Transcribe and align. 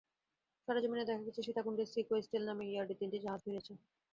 সরেজমিনে 0.67 1.03
দেখা 1.07 1.25
গেছে, 1.27 1.41
সীতাকুণ্ডের 1.43 1.91
সিকো 1.93 2.13
স্টিল 2.25 2.43
নামের 2.47 2.67
ইয়ার্ডে 2.69 2.95
তিনটি 2.99 3.17
জাহাজ 3.23 3.41
ভিড়েছে। 3.45 3.73